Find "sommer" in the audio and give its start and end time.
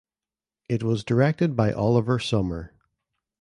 2.17-2.73